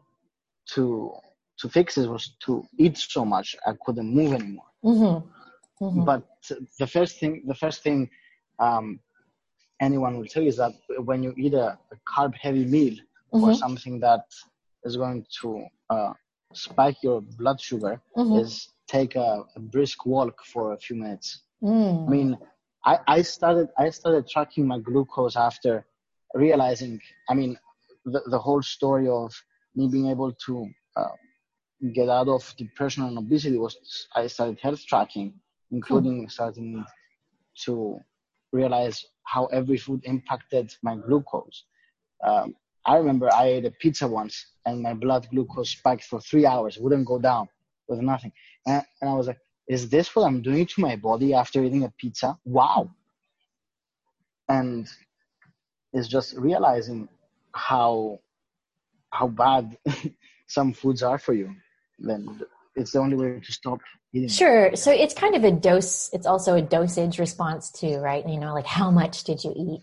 [0.75, 1.13] to
[1.59, 4.71] to fix it was to eat so much I couldn't move anymore.
[4.85, 5.85] Mm-hmm.
[5.85, 6.05] Mm-hmm.
[6.05, 6.23] But
[6.79, 8.11] the first thing, the first thing
[8.59, 9.01] um,
[9.81, 10.73] anyone will tell you is that
[11.05, 12.95] when you eat a, a carb heavy meal
[13.33, 13.45] mm-hmm.
[13.45, 14.25] or something that
[14.85, 16.13] is going to uh,
[16.53, 18.39] spike your blood sugar, mm-hmm.
[18.39, 21.43] is take a, a, brisk walk for a few minutes.
[21.63, 22.07] Mm.
[22.07, 22.39] I mean,
[22.85, 25.87] I, I started I started tracking my glucose after
[26.35, 27.01] realizing.
[27.29, 27.57] I mean,
[28.05, 29.33] the the whole story of
[29.75, 31.17] me being able to uh,
[31.95, 33.77] get out of depression and obesity was
[34.15, 35.35] I started health tracking,
[35.71, 36.85] including starting
[37.65, 37.99] to
[38.53, 41.65] realize how every food impacted my glucose.
[42.27, 46.45] Um, I remember I ate a pizza once and my blood glucose spiked for three
[46.45, 47.49] hours, wouldn't go down
[47.89, 48.33] with nothing.
[48.67, 51.85] And, and I was like, is this what I'm doing to my body after eating
[51.85, 52.39] a pizza?
[52.45, 52.91] Wow.
[54.49, 54.89] And
[55.93, 57.09] it's just realizing
[57.55, 58.21] how
[59.11, 59.77] how bad
[60.47, 61.55] some foods are for you
[62.03, 62.41] then
[62.75, 63.81] it's the only way to stop
[64.13, 64.29] eating.
[64.29, 64.75] Sure.
[64.77, 66.11] So it's kind of a dose.
[66.13, 68.27] It's also a dosage response too, right?
[68.29, 69.81] You know, like how much did you eat?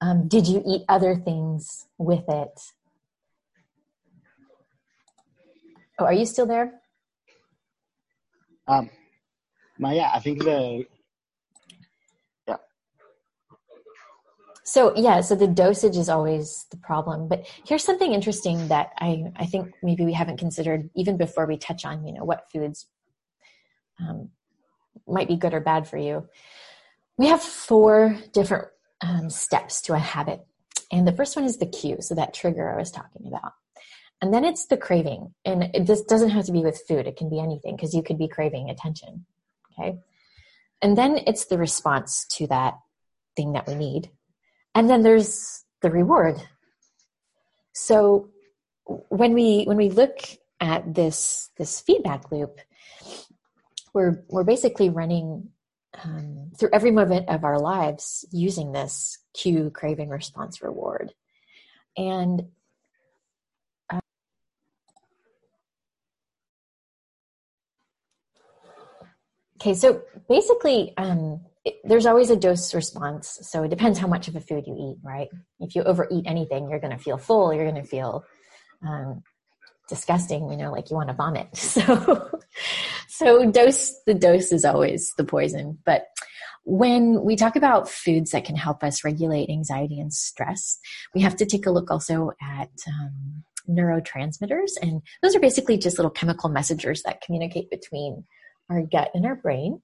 [0.00, 2.60] Um, did you eat other things with it?
[5.98, 6.80] Oh, are you still there?
[8.66, 8.90] Um,
[9.78, 10.84] yeah, I think the
[12.48, 12.56] yeah.
[14.64, 17.28] So yeah, so the dosage is always the problem.
[17.28, 21.56] But here's something interesting that I I think maybe we haven't considered even before we
[21.56, 22.86] touch on you know what foods
[24.00, 24.30] um,
[25.06, 26.28] might be good or bad for you.
[27.18, 28.68] We have four different
[29.00, 30.40] um, steps to a habit,
[30.90, 33.52] and the first one is the cue, so that trigger I was talking about.
[34.20, 35.34] And then it's the craving.
[35.44, 38.18] And just doesn't have to be with food, it can be anything because you could
[38.18, 39.26] be craving attention.
[39.72, 39.98] Okay.
[40.82, 42.74] And then it's the response to that
[43.36, 44.10] thing that we need.
[44.74, 46.36] And then there's the reward.
[47.72, 48.30] So
[48.84, 50.18] when we when we look
[50.60, 52.60] at this this feedback loop,
[53.92, 55.48] we're we're basically running
[56.02, 61.12] um, through every moment of our lives using this cue craving response reward
[61.96, 62.44] and
[69.64, 73.38] Okay, so basically, um, it, there's always a dose response.
[73.40, 75.28] So it depends how much of a food you eat, right?
[75.58, 77.54] If you overeat anything, you're going to feel full.
[77.54, 78.26] You're going to feel
[78.86, 79.22] um,
[79.88, 80.50] disgusting.
[80.50, 81.48] You know, like you want to vomit.
[81.56, 82.40] So,
[83.08, 83.94] so dose.
[84.06, 85.78] The dose is always the poison.
[85.86, 86.08] But
[86.64, 90.78] when we talk about foods that can help us regulate anxiety and stress,
[91.14, 95.96] we have to take a look also at um, neurotransmitters, and those are basically just
[95.96, 98.24] little chemical messengers that communicate between
[98.70, 99.80] our gut and our brain.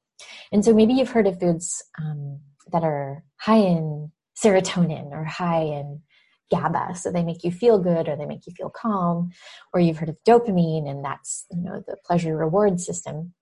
[0.53, 2.41] And so maybe you've heard of foods um,
[2.73, 6.03] that are high in serotonin or high in
[6.51, 9.31] GABA, so they make you feel good or they make you feel calm,
[9.73, 13.35] or you've heard of dopamine, and that's you know the pleasure reward system.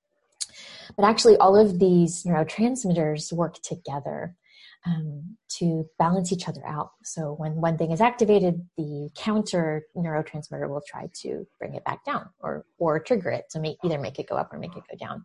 [0.96, 4.36] But actually, all of these neurotransmitters work together
[4.86, 6.92] um, to balance each other out.
[7.04, 12.04] So when one thing is activated, the counter neurotransmitter will try to bring it back
[12.04, 14.84] down or or trigger it to make either make it go up or make it
[14.90, 15.24] go down.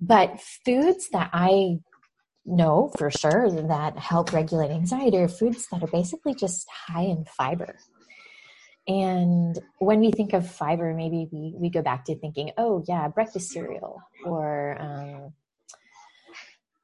[0.00, 1.78] But foods that I
[2.44, 7.24] know for sure that help regulate anxiety are foods that are basically just high in
[7.24, 7.76] fiber.
[8.86, 13.06] And when we think of fiber, maybe we, we go back to thinking, oh, yeah,
[13.08, 15.32] breakfast cereal or um,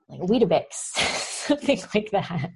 [0.09, 0.73] like Weetabix,
[1.47, 2.51] something like that.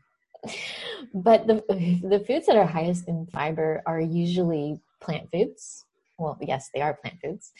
[1.15, 1.63] But the,
[2.03, 5.85] the foods that are highest in fiber are usually plant foods.
[6.19, 7.53] Well, yes, they are plant foods.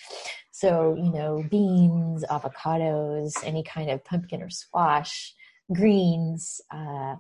[0.51, 5.35] So, you know, beans, avocados, any kind of pumpkin or squash,
[5.73, 7.17] greens, uh,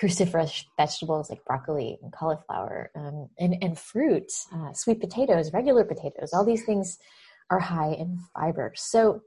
[0.00, 6.32] cruciferous vegetables like broccoli and cauliflower, um, and, and fruit, uh, sweet potatoes, regular potatoes,
[6.32, 6.98] all these things
[7.50, 8.72] are high in fiber.
[8.76, 9.22] So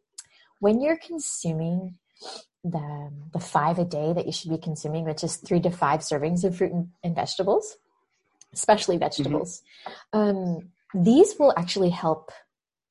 [0.60, 1.96] when you're consuming
[2.64, 6.02] the, the five a day that you should be consuming, which is three to five
[6.02, 7.78] servings of fruit and, and vegetables,
[8.54, 9.64] especially vegetables,
[10.14, 10.20] mm-hmm.
[10.20, 12.32] um, these will actually help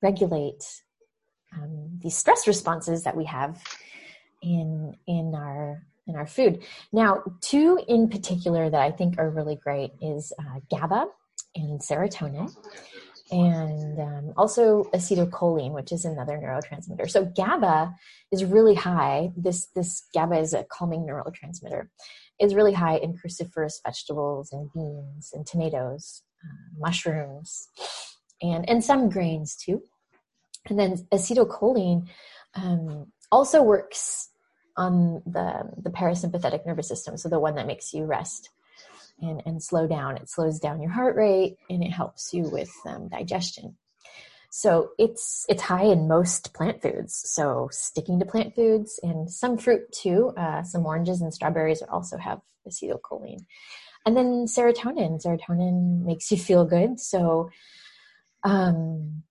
[0.02, 0.64] regulate
[1.56, 3.62] um, these stress responses that we have
[4.42, 6.62] in in our in our food.
[6.92, 11.06] Now, two in particular that I think are really great is uh, GABA
[11.54, 12.54] and serotonin,
[13.31, 17.09] and um, also acetylcholine, which is another neurotransmitter.
[17.09, 17.95] So GABA
[18.33, 19.31] is really high.
[19.37, 21.88] This this GABA is a calming neurotransmitter.
[22.40, 27.69] Is really high in cruciferous vegetables and beans and tomatoes, uh, mushrooms,
[28.40, 29.83] and and some grains too.
[30.69, 32.09] And then acetylcholine
[32.55, 34.29] um, also works
[34.77, 38.51] on the, the parasympathetic nervous system, so the one that makes you rest
[39.22, 40.16] and, and slow down.
[40.16, 43.76] It slows down your heart rate and it helps you with um, digestion.
[44.50, 47.22] So it's it's high in most plant foods.
[47.24, 50.33] So sticking to plant foods and some fruit too.
[50.37, 53.46] Uh, some oranges and strawberries also have acetylcholine,
[54.04, 55.24] and then serotonin.
[55.24, 56.98] Serotonin makes you feel good.
[56.98, 57.50] So
[58.42, 59.22] um,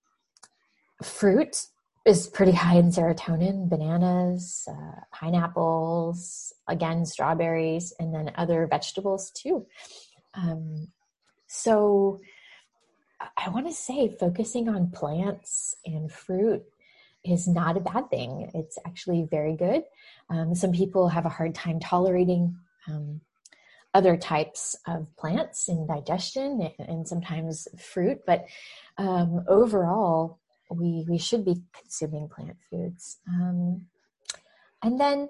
[1.03, 1.65] fruit
[2.05, 9.65] is pretty high in serotonin bananas uh, pineapples again strawberries and then other vegetables too.
[10.33, 10.87] Um,
[11.47, 12.21] so
[13.37, 16.63] i want to say focusing on plants and fruit
[17.25, 18.49] is not a bad thing.
[18.53, 19.83] It's actually very good.
[20.29, 22.55] Um, some people have a hard time tolerating
[22.87, 23.19] um,
[23.93, 28.45] other types of plants in digestion and sometimes fruit but
[28.97, 30.38] um, overall
[30.69, 33.19] we we should be consuming plant foods.
[33.27, 33.85] Um,
[34.83, 35.29] and then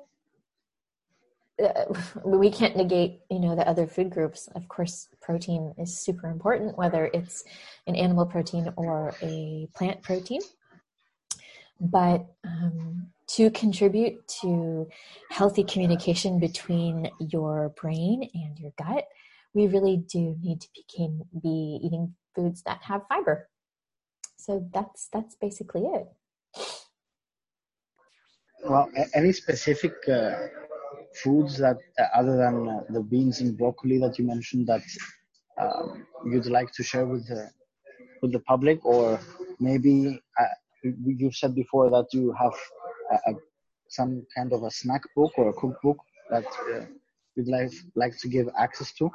[1.64, 1.86] uh,
[2.26, 4.48] we can't negate you know the other food groups.
[4.56, 7.44] Of course protein is super important whether it's
[7.88, 10.42] an animal protein or a plant protein.
[11.82, 14.90] But um, to contribute to
[15.30, 19.06] healthy communication between your brain and your gut
[19.54, 23.50] we really do need to became, be eating foods that have fiber
[24.50, 26.08] so that's that's basically it.
[28.68, 30.34] Well any specific uh,
[31.22, 34.82] foods that uh, other than uh, the beans and broccoli that you mentioned that
[35.62, 37.52] um, you'd like to share with the
[38.22, 38.84] with the public?
[38.84, 39.20] Or
[39.60, 40.56] maybe uh,
[41.20, 42.56] you've said before that you have
[43.12, 43.34] a, a,
[43.90, 45.98] some kind of a snack book or a cookbook
[46.32, 46.86] that uh,
[47.36, 49.12] you'd like like to give access to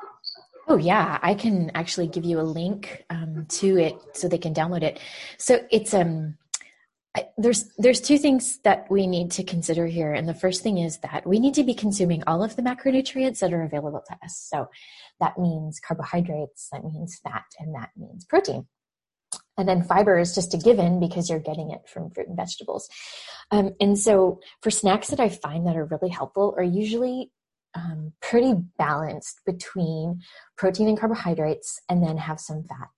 [0.66, 4.54] Oh yeah, I can actually give you a link um, to it so they can
[4.54, 4.98] download it.
[5.38, 6.36] So it's um
[7.38, 10.98] there's there's two things that we need to consider here and the first thing is
[10.98, 14.36] that we need to be consuming all of the macronutrients that are available to us.
[14.36, 14.68] So
[15.20, 18.66] that means carbohydrates that means fat and that means protein.
[19.56, 22.88] And then fiber is just a given because you're getting it from fruit and vegetables.
[23.52, 27.30] Um, and so for snacks that i find that are really helpful are usually
[27.74, 30.20] um, pretty balanced between
[30.56, 32.90] protein and carbohydrates and then have some fat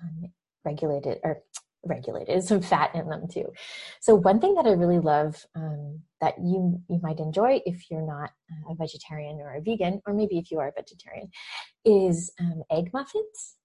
[0.00, 0.32] um,
[0.64, 1.42] regulated or
[1.84, 3.52] regulated some fat in them too.
[4.00, 8.06] So one thing that i really love um, that you you might enjoy if you're
[8.06, 8.30] not
[8.70, 11.28] a vegetarian or a vegan or maybe if you are a vegetarian
[11.84, 13.56] is um, egg muffins.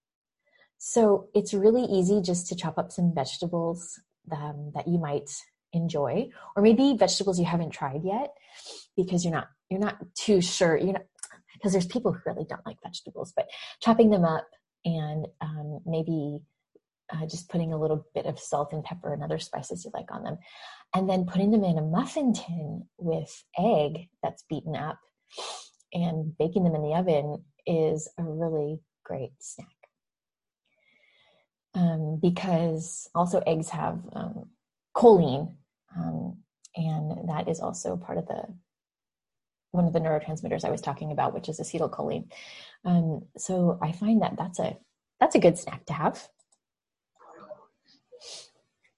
[0.79, 3.99] So it's really easy just to chop up some vegetables
[4.31, 5.29] um, that you might
[5.73, 8.33] enjoy or maybe vegetables you haven't tried yet
[8.95, 11.05] because you're not you're not too sure you're not
[11.53, 13.49] because there's people who really don't like vegetables but
[13.81, 14.47] chopping them up
[14.85, 16.39] and um, maybe
[17.13, 20.11] uh, just putting a little bit of salt and pepper and other spices you like
[20.11, 20.37] on them,
[20.93, 24.99] and then putting them in a muffin tin with egg that's beaten up
[25.93, 29.67] and baking them in the oven is a really great snack.
[31.73, 34.49] Um, because also eggs have um,
[34.97, 35.53] choline,
[35.95, 36.37] um,
[36.75, 38.43] and that is also part of the
[39.71, 42.31] one of the neurotransmitters I was talking about, which is acetylcholine.
[42.83, 44.75] Um, so I find that that's a
[45.19, 46.27] that's a good snack to have.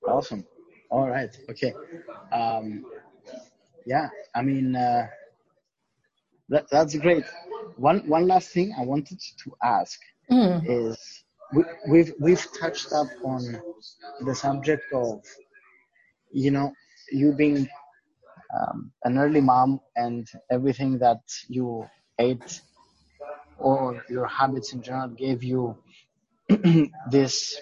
[0.08, 0.46] Awesome.
[0.90, 1.36] All right.
[1.50, 1.74] Okay.
[2.32, 2.86] Um,
[3.86, 4.08] yeah.
[4.34, 5.08] I mean, uh,
[6.50, 7.26] that, that's great.
[7.76, 10.00] One one last thing I wanted to ask
[10.32, 10.64] mm.
[10.68, 10.98] is
[11.54, 13.62] we, we've we've touched up on
[14.22, 15.24] the subject of
[16.32, 16.72] you know
[17.12, 17.68] you being
[18.58, 21.86] um, an early mom and everything that you
[22.20, 22.62] ate
[23.60, 25.76] or your habits in general gave you
[27.12, 27.60] this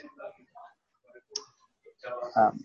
[2.36, 2.60] um,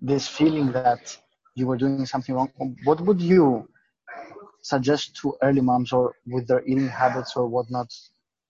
[0.00, 1.16] this feeling that
[1.54, 2.48] you were doing something wrong,
[2.84, 3.68] what would you
[4.62, 7.92] suggest to early moms or with their eating habits or whatnot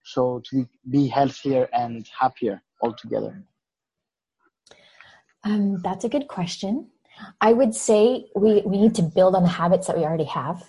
[0.03, 3.50] so to be healthier and happier altogether?
[5.43, 6.87] Um, that's a good question.
[7.39, 10.63] I would say we, we need to build on the habits that we already have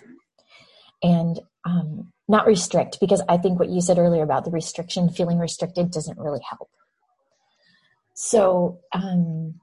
[1.01, 5.39] and um, not restrict because I think what you said earlier about the restriction, feeling
[5.39, 6.69] restricted, doesn't really help.
[8.13, 9.55] So, um,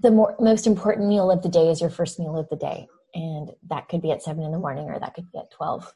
[0.00, 2.88] the more, most important meal of the day is your first meal of the day.
[3.14, 5.94] And that could be at seven in the morning or that could be at 12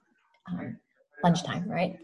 [0.50, 0.78] um,
[1.22, 1.98] lunchtime, right?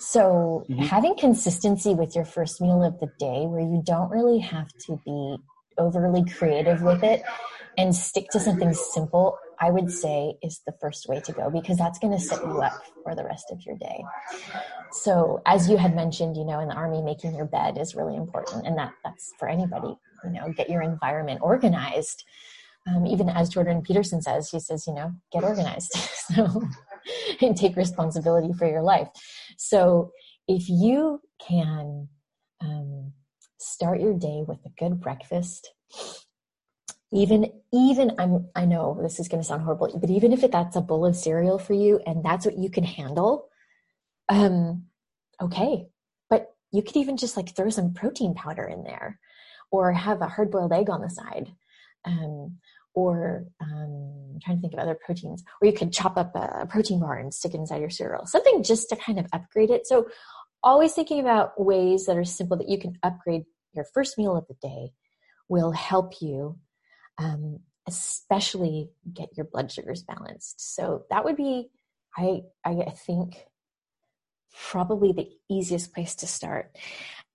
[0.00, 0.80] So, mm-hmm.
[0.80, 4.98] having consistency with your first meal of the day where you don't really have to
[5.04, 5.36] be
[5.76, 7.22] overly creative with it
[7.76, 11.76] and stick to something simple, I would say is the first way to go because
[11.76, 14.02] that's going to set you up for the rest of your day.
[14.90, 18.16] So, as you had mentioned, you know, in the army, making your bed is really
[18.16, 19.94] important, and that that's for anybody.
[20.24, 22.24] You know, get your environment organized.
[22.88, 25.92] Um, even as Jordan Peterson says, he says, you know, get organized.
[26.34, 26.62] so,
[27.40, 29.08] and take responsibility for your life.
[29.56, 30.12] So,
[30.48, 32.08] if you can
[32.60, 33.12] um,
[33.58, 35.70] start your day with a good breakfast
[37.12, 40.52] even even i'm i know this is going to sound horrible but even if it,
[40.52, 43.48] that's a bowl of cereal for you and that's what you can handle
[44.28, 44.84] um
[45.42, 45.86] okay
[46.28, 49.18] but you could even just like throw some protein powder in there
[49.70, 51.52] or have a hard boiled egg on the side
[52.04, 52.56] um
[52.94, 56.66] or um, I'm trying to think of other proteins, or you could chop up a
[56.66, 58.26] protein bar and stick it inside your cereal.
[58.26, 59.86] Something just to kind of upgrade it.
[59.86, 60.08] So,
[60.62, 64.46] always thinking about ways that are simple that you can upgrade your first meal of
[64.48, 64.92] the day
[65.48, 66.58] will help you
[67.18, 70.74] um, especially get your blood sugars balanced.
[70.74, 71.70] So that would be,
[72.16, 73.36] I, I think,
[74.70, 76.76] probably the easiest place to start.